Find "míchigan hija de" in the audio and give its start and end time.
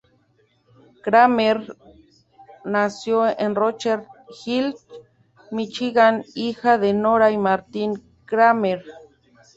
5.51-6.91